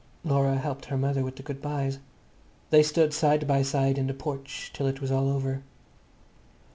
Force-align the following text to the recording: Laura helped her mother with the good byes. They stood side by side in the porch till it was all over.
Laura 0.23 0.55
helped 0.57 0.85
her 0.85 0.97
mother 0.97 1.23
with 1.23 1.35
the 1.35 1.43
good 1.43 1.61
byes. 1.61 1.99
They 2.71 2.81
stood 2.81 3.13
side 3.13 3.45
by 3.45 3.61
side 3.61 3.99
in 3.99 4.07
the 4.07 4.15
porch 4.15 4.71
till 4.73 4.87
it 4.87 4.99
was 4.99 5.11
all 5.11 5.29
over. 5.29 5.61